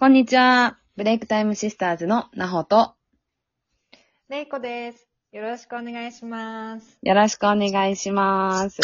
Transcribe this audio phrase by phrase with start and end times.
[0.00, 0.78] こんにちは。
[0.94, 2.94] ブレイクタイムシスターズのなほと、
[4.28, 5.08] れいこです。
[5.32, 7.00] よろしくお願いします。
[7.02, 8.80] よろしくお願いします。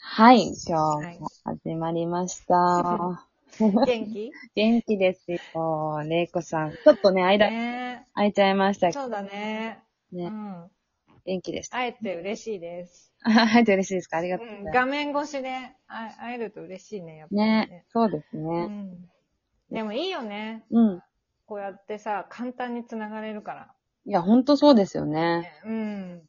[0.00, 3.24] はい、今日も始まりました。
[3.60, 4.32] 元気？
[4.56, 6.02] 元気ですよ。
[6.02, 6.72] れいこさん。
[6.72, 9.84] ちょっとね、間、ね空いちゃいましたけどそうだね。
[10.12, 10.68] うね、ん。
[11.26, 11.76] 元気でした。
[11.76, 13.13] 会えて嬉しいです。
[13.24, 14.18] はい、嬉しいですか？
[14.18, 17.34] ありがとううん、ございま画面越しで会えると嬉しいね、やっす。
[17.36, 17.66] ぱりね。
[17.68, 18.66] ね、そうですうね。
[18.66, 19.10] ん。
[19.70, 20.64] でもいいよね。
[20.70, 21.02] うん。
[21.46, 23.74] こうやってさ、簡単に繋がれるから。
[24.06, 25.40] いや、ほんとそうですよね。
[25.40, 26.28] ねうん。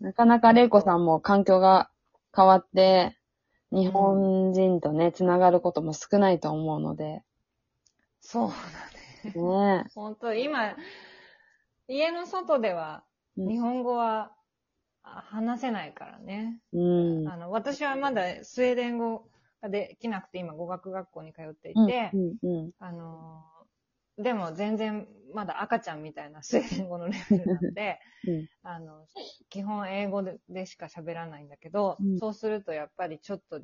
[0.00, 1.90] なかなかれいこさんも環境が
[2.34, 3.16] 変わって、
[3.70, 7.22] 日本人とね、つながることも少ないと思うので。
[8.20, 8.54] そうだ
[9.30, 9.80] ね。
[9.82, 10.76] ね本当今、
[11.88, 13.04] 家の外では、
[13.36, 14.32] うん日本語はあ
[15.02, 16.60] 話せないからね。
[16.72, 17.28] うん。
[17.28, 19.28] あの、私はまだスウェーデン語
[19.60, 23.42] ができなくて今語学学校に通っていうんて、うんうんあの、
[24.18, 29.06] でも全然まだ赤ちゃんみたいなスウェーデン語のレベルなので、うんあの、
[29.48, 33.58] 基本英語ででしか喋らないんだけど、うんそうするとやっぱりちょっと、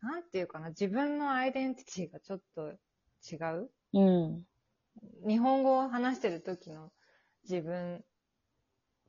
[0.00, 2.72] なんていうかな、自分のアイデンティティがちょっと
[3.30, 3.70] 違う？
[3.92, 4.46] うん。
[5.26, 6.90] 日本語を話してる時の
[7.48, 8.04] 自分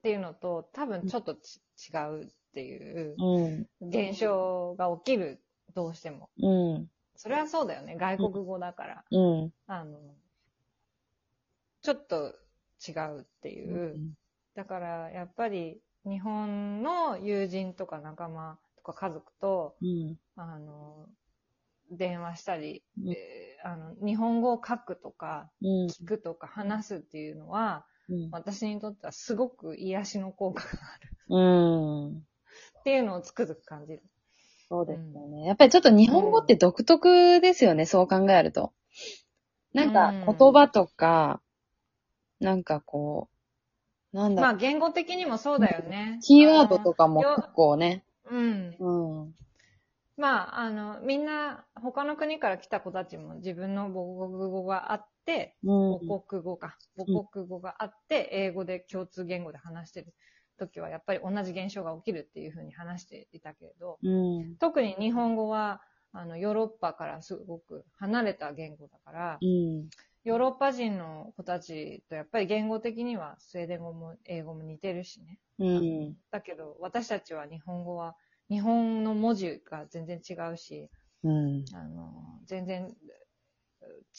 [0.06, 1.60] っていうのと多分ちょっとち
[1.92, 3.68] 違うっていううん。
[3.82, 5.42] 現象が起きる、
[5.74, 6.30] どうしても。
[6.38, 6.88] うん。
[7.16, 7.98] それはそうだよね。
[7.98, 9.04] 外国語だから。
[9.10, 9.54] うん。
[9.66, 9.98] あの、
[11.82, 12.36] ちょっと
[12.88, 14.00] 違うっていう。
[14.54, 20.20] だから、やっぱり日本の友人とか仲間とか家族と、うん。
[20.36, 21.08] あの、
[21.90, 25.86] 電話したり、うんえーあの、日本語を書くとか、うん。
[25.88, 28.30] 聞くとか話すっていうのは、うん。
[28.32, 32.18] 私にとってはすごく癒しの効果があるうん。
[32.18, 34.04] っていうのをつくづく感じる。
[34.70, 35.46] そうですよね。
[35.46, 38.74] やっぱりちょっと日本語って独特ですよね、そう考えると。
[39.74, 41.42] なんかうん言葉とか、
[42.40, 43.30] なんかこ
[44.14, 46.20] う、なんだまあ言語的にもそうだよね。
[46.24, 48.04] キーワードとかもよ結構ね。
[48.30, 48.76] うん。
[48.80, 49.36] うん。
[50.18, 56.00] まあ、あの、みんな、他の国から来た子たちも自分の母国語があって、うん。
[56.08, 56.78] 母国語か。
[56.98, 60.14] 母国語があって、英語で共通言語で話してる
[60.58, 64.56] 時は、やっぱり同じ現象が起きるっていうふうに話していたけれど、うん。
[64.58, 65.82] 特に日本語は、
[66.14, 69.90] あの、ヨーロッパからすごく離れた言語だから、うん。
[70.24, 75.40] ヨーロッパ人の子たちとやっぱり言語的にはスウェーデン語も英語も似てるしね。
[75.60, 76.16] うん。
[76.32, 78.16] だけど、私たちは日本語は、
[78.50, 80.90] 日本の文字が全然違うし、
[81.24, 81.66] うん。
[81.74, 82.96] あの、全然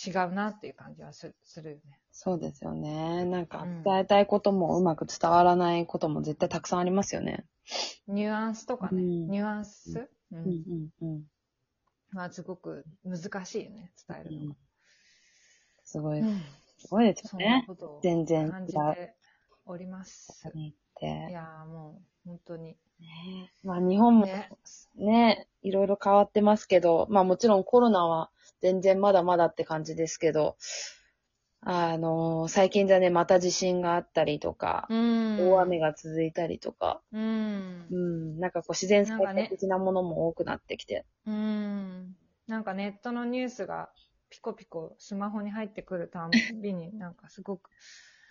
[0.07, 2.01] 違うなっていう感じはすするよね。
[2.13, 3.25] そうですよね。
[3.25, 7.45] なんかうん伝えたいこともうまく伝わらないことも絶対たくさんありますよね。
[8.09, 11.25] ニュアンスとかね、うんニュアンス、うんうんうんうん。
[12.11, 14.57] まあすごく難しいよね、伝えるのが。
[15.85, 16.43] すごい、うん
[16.79, 17.65] すごいですそんなよね。
[17.67, 19.15] ことを全然違う感じて
[19.67, 20.49] おります。
[20.55, 21.07] いて。
[21.31, 22.77] やーもう、本当に。
[22.99, 24.51] ねまあ日本もね。
[24.97, 30.57] ね、いろいろ変わってますけど、まあもちろんコロナは全然まだまだって感じですけど、
[31.61, 37.97] あの最近じゃね、また地震があったりとか、うん大雨が続いたりとか、うんう。
[37.97, 41.05] ん、なんかこう自然災害的なものも多くなってきて。
[41.27, 42.17] うん。
[42.47, 43.91] なんかネットのニュースが
[44.31, 46.31] ピコピコスマホに入ってくるたん
[46.63, 47.71] びになんかすごく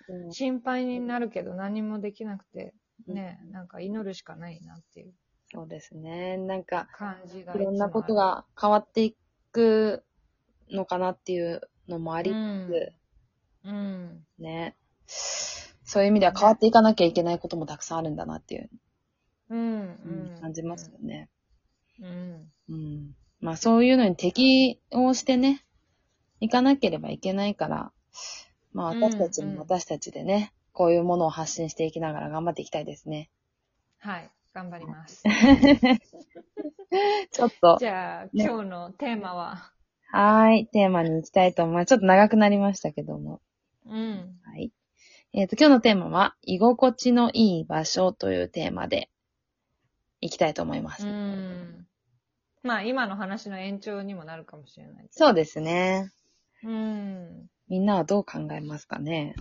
[0.07, 2.73] うん心配になるけど何もできなくて、
[3.07, 5.13] ね、なんか祈るしかないなっていう
[5.51, 6.37] そうですね。
[6.37, 9.15] なんか、感じがいろんなことが変わってい
[9.51, 10.03] く
[10.69, 12.33] のかなっていうのもありつ
[12.67, 12.93] つ、る。
[13.63, 14.25] うん。
[14.39, 14.75] ね。
[15.07, 18.69] そういう意味では変わっていかなきゃいけないこともたくさんあるんだなっていう、
[19.49, 19.59] うん。
[19.59, 19.63] う
[20.05, 20.41] うんん。
[20.41, 21.29] 感じますよね。
[21.99, 22.51] うん。
[22.69, 23.15] うん。
[23.39, 25.63] まあそういうのに適応してね、
[26.39, 27.91] いかなければいけないから、
[28.73, 33.31] まあうん私たちうんも私たちでね、こういうものを発信していきながら頑張っていきたいですね。
[33.99, 34.29] はい。
[34.53, 35.23] 頑張ります。
[37.31, 39.71] ちょっと、じゃあ、今日のテーマは、
[40.11, 41.87] はーい、テーマに行きたいと思います。
[41.87, 43.41] ちょっと長くなりましたけども。
[43.85, 44.39] うん。
[44.43, 44.71] はい。
[45.33, 49.09] えっ、と、今日のテーマは、居心地のいい場所というテーマで、
[50.21, 51.07] いきたいと思います。
[51.07, 51.87] うん。
[52.63, 55.07] まあ、今の話の延長にもなるかもしれない。
[55.11, 56.11] そうですね。
[56.63, 57.49] うん。
[57.67, 59.35] みんなはどう考えますかね？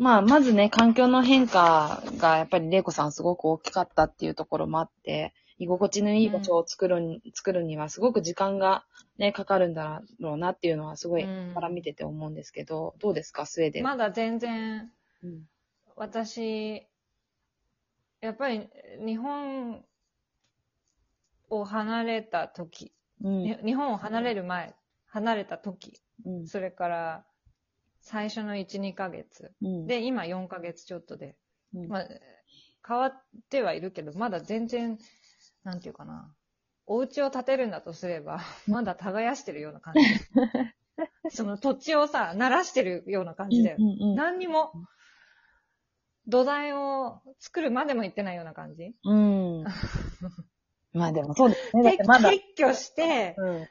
[0.00, 8.86] まあ、まずね、環境の変化が、やっぱり、玲子さんすごく大きかったっていうところもあって、居心地のいい場所を作るに、作るには、すごく時間が
[9.18, 13.84] ね、かかるんだろうなっていうのは、すごい、うんから見てて思うんですけど、どうですか、スウェーデン。
[13.84, 14.90] まだ全然、
[15.22, 15.42] うん
[15.96, 16.86] 私、
[18.22, 18.70] やっぱり
[19.04, 19.84] 日本
[21.50, 23.42] を離れた時うん。
[23.42, 24.74] に日本を離れる前、
[25.08, 26.46] 離れた時、うん。
[26.46, 27.24] それから、
[28.00, 29.52] 最初の1、2ヶ月。
[29.62, 31.36] うん、で、今4ヶ月ちょっとで。
[31.74, 32.08] うん、まあ、
[32.86, 34.98] 変わってはいるけど、まだ全然、
[35.64, 36.34] なんていうかな。
[36.86, 40.00] お家を建てるんだとすれば、 まだ耕してるような感じ。
[41.30, 43.76] その土地をさ、慣らしてるような感じだよ。
[43.78, 44.72] うんうんうん何にも、
[46.26, 48.94] 土台を作るまでも行ってないような感じ。
[49.04, 49.64] うん。
[50.92, 51.98] まあでもそうですね。
[52.00, 53.68] 撤去して、うん。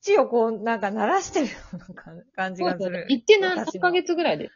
[0.00, 3.06] 土をこう、なんか慣らしてるような感感じがする。
[3.08, 4.50] 行って何ヶ月ぐらいで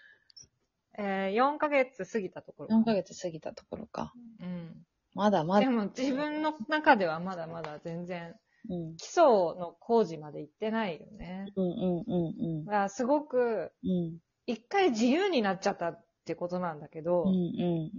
[0.98, 2.76] えー、4ヶ月過ぎたところ。
[2.76, 4.12] ?4 ヶ月過ぎたところか。
[4.40, 4.86] うん。
[5.14, 5.60] まだまだ。
[5.60, 8.34] でも自分の中ではまだまだ全然、
[8.68, 8.96] うん。
[8.96, 11.46] 基礎の工事まで行ってないよね。
[11.56, 13.90] うんうんうんだからすごく、うん。
[13.90, 14.18] うん。
[14.46, 17.90] 一回自由になっちゃったってことなんだけど、うんうん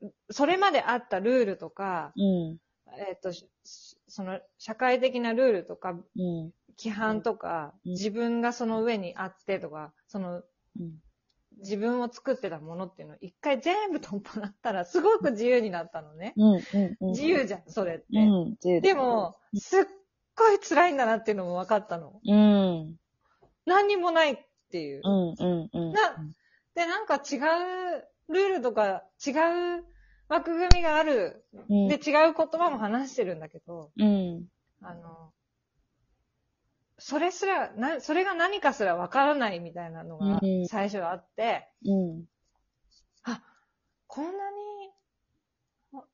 [0.00, 2.24] うんそれまであったルールとか、うん。
[2.24, 2.58] うん。
[3.08, 3.48] えっ、と、し
[4.06, 6.52] その社会的なルールとか、うん。
[6.78, 10.42] 規範とか、うん自分がその上にあってとか、その
[10.78, 11.00] うん。
[11.58, 16.32] 自分を作ってたものっていうのを一回全部取っ払ったらすごく自由になったのね。
[16.36, 17.10] うんうんうん。
[17.10, 18.04] 自由じゃん、それって。
[18.12, 18.50] うん。
[18.52, 19.84] 自由で、も、すっ
[20.36, 22.20] ごい辛いんだなっていうのも分かったの。
[22.26, 22.96] うん。
[23.66, 24.38] 何にもないっ
[24.70, 25.02] ていう。
[25.04, 25.92] うんうんうん。
[25.92, 26.16] な
[26.74, 29.30] で、なんか違うルールとか違
[29.78, 29.84] う
[30.28, 31.44] 枠組みがある。
[31.68, 34.46] うんで、違う言葉も話してるんだけど、うん。
[34.80, 35.32] あの、
[37.04, 42.24] それすら、な、それが何かすら分からないみたいなのがうん最初あって、うん。
[43.24, 43.42] あ、
[44.06, 44.90] こんなに、
[45.94, 46.04] あ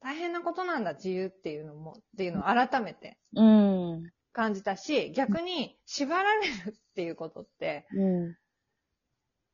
[0.00, 4.10] 大変なことなんだ、自由っていうのも、っていうのを改めてうん。
[4.32, 8.34] 感じたし、逆に縛られるっていうことって、うん。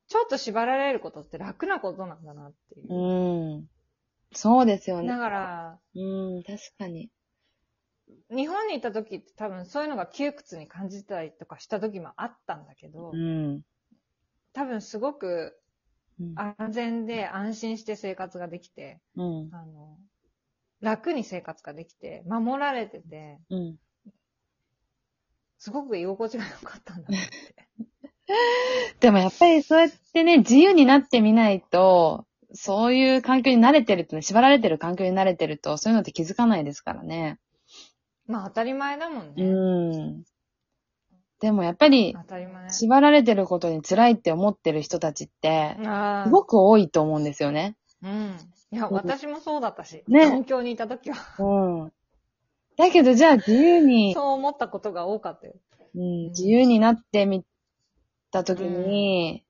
[0.07, 2.95] ちょっと縛られることって楽なことなんだなっていう。
[2.95, 3.69] うん。
[4.33, 5.19] そうですよねだ。
[5.19, 7.11] から、うん、確かに。
[8.31, 13.63] 日本にいた時って多分そういうのが窮屈に感じたりとかした時もあったんだけど、うん。
[14.53, 15.57] 多分すごく
[16.21, 19.49] うん安全で安心して生活ができて、うん。
[19.53, 19.99] あの、
[20.81, 23.77] 楽に生活ができて、守られてて、うん。
[25.59, 27.67] すごく居心地が良かったんだなって。
[29.01, 37.39] でもやっぱりそうやってね、自由になってみないと、そういう環境に慣れてるってね、縛られてる環境に慣れてると、そういうのって気づかないですからね。
[38.31, 39.45] まあ当たり前だもんね。
[39.45, 40.25] うん。
[41.41, 42.71] でもやっぱり当、たり前。
[42.71, 47.77] 縛られてることに辛いって思ってる人たちって、あすごく多いと思うんですよね。
[48.05, 48.09] あ。
[48.09, 48.37] うん。
[48.73, 50.05] いや、私もそうだったし。
[50.07, 51.17] ね東京にいた時は。
[51.45, 51.93] うん。
[52.77, 55.55] だけどじゃあ自由に、そう思ったことが多かったよ。
[55.95, 57.45] うん、自由になってみ
[58.31, 59.45] たときに、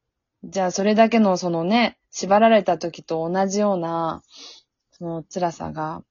[0.44, 4.22] じゃあそれだけのそのね、縛られた時と同じような、
[4.92, 6.02] その辛さが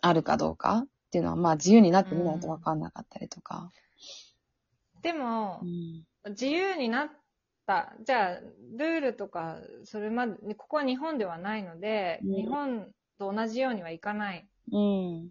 [0.00, 3.70] あるかどうかっていうのは、まあ自由になってみないとわかんなかったりとか。
[5.00, 6.32] でもう、ん。
[6.32, 7.10] 自由になっ
[7.66, 7.94] た。
[8.04, 8.40] じゃあ、
[8.76, 15.30] ルールとか、それまで、ここは日本ではないので、うん日本と同じようにはいかないうん。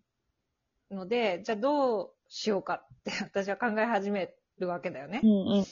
[0.90, 5.28] ので、じゃあどうしようかって私は考え始めるわけだよねう。
[5.28, 5.66] ん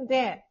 [0.00, 0.06] うん。
[0.06, 0.46] で、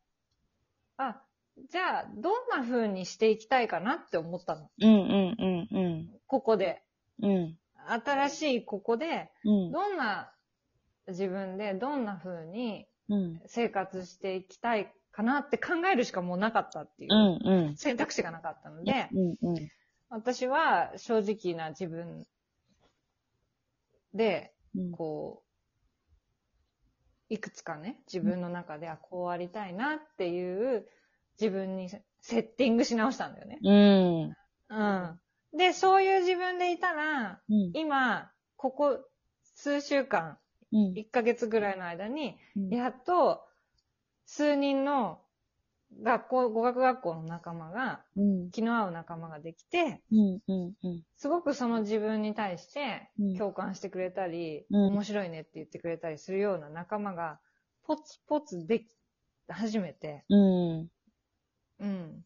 [0.97, 1.24] あ、
[1.71, 4.69] じゃあどんな風にしていきたいかなって思ったの。
[4.80, 6.09] うんうんうんうん。
[6.27, 6.83] ここで。
[7.24, 7.57] うん。
[7.88, 9.72] 新しいここで、うん。
[9.72, 10.31] どんな
[11.07, 13.42] 自分でどんな風にうん。
[13.47, 17.73] 生活していきたいかなって考えるしかもうなかったっていう。
[17.76, 19.09] 選択肢がなかったので。
[20.09, 22.28] 私は正直な自分
[24.14, 25.44] で、うんこ
[27.30, 30.85] う、いくつかね、自分の中で、あ、こうありたいなっていう、
[31.40, 33.59] 自分にセセッティングし直したんだよね。
[33.64, 34.35] うん。
[34.69, 35.20] うん。
[35.53, 37.71] で、そういう自分でいたら、うん。
[37.73, 38.99] 今、ここ
[39.55, 40.37] 数週間、
[40.71, 40.97] うん。
[40.97, 43.41] 1ヶ月ぐらいの間に、うんやっと、
[44.25, 45.19] 数人の
[46.01, 48.51] 学校、語学学校の仲間が、うん。
[48.51, 50.39] 気の合う仲間ができて、うん。
[50.47, 50.73] うん。
[50.83, 51.01] うん。
[51.17, 57.39] すごくその自分に対してうん共感してくれたり、うん面白いねって言ってくれたりするような仲間が、
[57.83, 58.85] ポツポツでき
[59.49, 60.89] 始めて、うん。
[61.79, 62.25] うん。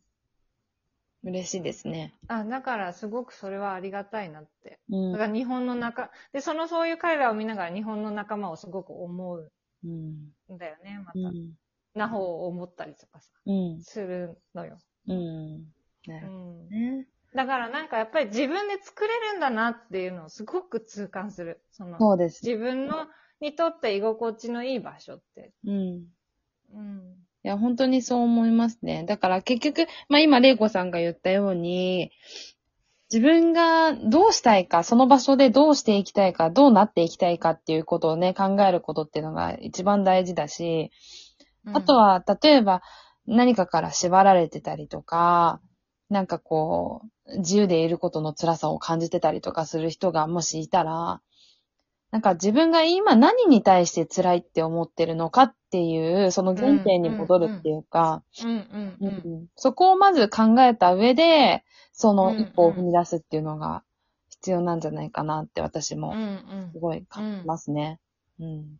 [1.25, 2.13] 嬉しいですね。
[2.27, 4.79] あ、だからすごくそれはありがたいなって。
[4.89, 9.51] うんだから日本の仲、で、そのそういう彼らを見ながら日本の仲間をすごく思う
[9.83, 10.31] うん。
[10.53, 11.19] んだよね、また。
[11.19, 11.53] うん。
[11.93, 13.81] なほを思ったりとかさ、うん。
[13.81, 14.77] するのよ。
[15.07, 15.73] うん。
[16.07, 16.69] なうるほん。
[16.69, 17.07] どね。
[17.33, 21.61] だからなんかやっぱり自分で作れるんだなっていうのをすごく痛感する。
[21.71, 22.45] その、そうです。
[22.45, 23.07] 自分の、
[23.41, 25.53] にとって居心地のいい場所って。
[25.65, 26.07] うん。
[26.73, 27.24] うん。
[27.45, 29.03] いや、本当にそう思いますね。
[29.03, 32.09] だから結局、まあ今、玲子さんが言ったように、
[33.13, 40.89] 自分がどうしたいか、その場所でどうしていきたいか、どうなっていきたいかっていうことをね、考えることっていうのが一番大事だし、
[41.71, 42.81] あと、は、例えば
[43.27, 45.61] 何かから縛られてたりとか、
[46.09, 51.21] なんかこう、自由でいることの辛さを感じてたりとかする人がもしいたら、
[52.15, 58.23] なんか自分が今何に対して辛いって思ってるのかっていう、その原点に戻るっていうか。
[59.57, 63.83] そこをまず考えた上で、その一歩を踏み出すっていうのが
[64.29, 66.13] 必要なんじゃないかなって私も
[66.71, 67.99] すごい感じますね。
[68.39, 68.77] うん。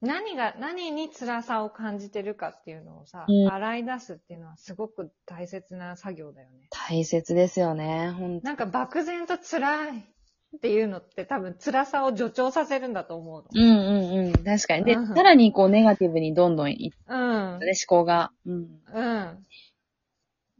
[0.00, 6.68] 何が、何に辛さを感じてるかっていうのをさ、うん洗い出すっていうのはすごく大切な作業だよね。
[6.70, 8.46] 大切ですよね、ほんと。
[8.46, 10.14] なんか漠然と辛い
[10.56, 14.32] っていうのって多分辛さを助長させるんだと思ううんうんうん。
[14.32, 14.84] 確かに。
[14.84, 17.54] で、うんさらにこうネガティブにどんどんいっの。
[17.54, 17.66] うんて。
[17.66, 18.32] ね、思考が。
[18.46, 18.68] うん。
[18.94, 19.46] うん。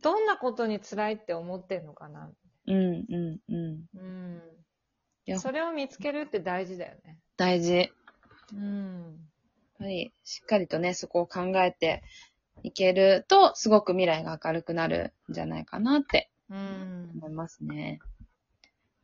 [0.02, 2.30] どんなことに辛いって思ってんのかな。
[2.66, 2.76] うん
[3.08, 3.84] うんうん。
[3.94, 4.42] うん
[5.26, 5.40] いや。
[5.40, 7.18] それを見つけるって大事だよね。
[7.36, 7.76] 大事。
[7.76, 7.88] やっ
[8.52, 9.16] うん。
[9.78, 12.02] ぱり、しっかりとね、そこを考えて
[12.62, 17.10] いけると、すごく未来が明るくなるんじゃないかなってうん。
[17.16, 18.00] 思いますね。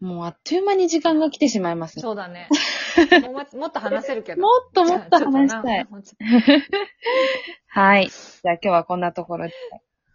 [0.00, 2.02] もうあっという間に時間が来てしまいますね。
[2.02, 2.48] そうだね。
[3.22, 4.42] もうももっと話せるけど。
[4.42, 5.86] もっともっと話したい。
[7.68, 8.08] はい。
[8.08, 9.54] じゃあ今日はこんなところで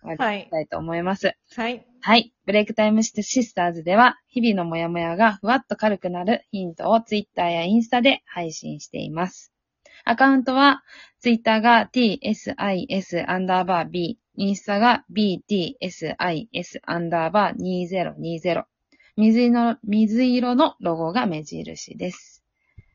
[0.02, 0.48] 終わり。
[0.50, 1.36] たいと思います。
[1.56, 1.86] はい。
[2.02, 2.34] はい。
[2.46, 9.52] ブレイクタイムシスターズでは、日々のモヤモヤがふわっと軽くなるヒントをツイッターやインスタで配信しています。
[10.06, 10.84] アカウントは、
[11.20, 12.54] ツイッターが tsis
[13.28, 16.16] アンダーバー b、インスタが btsis
[16.84, 18.64] アンダーバー2020。
[19.20, 22.42] 水色の水色のロゴが目印です。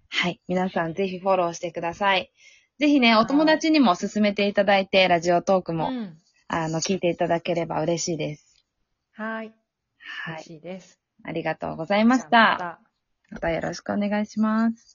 [0.09, 0.41] はい。
[0.49, 2.33] 皆さんぜひフォローしてください。
[2.79, 6.19] ぜひね、お友達にも勧めていただいて、ラジオトークも、うん。
[6.49, 8.65] あの、聞いていただければ嬉しいです。
[9.13, 9.53] はい。
[9.99, 10.35] はい。
[10.37, 10.99] 嬉しいです。
[11.25, 12.31] ありがとうございました。
[12.31, 12.79] ま
[13.31, 14.93] またよろしくお願いします。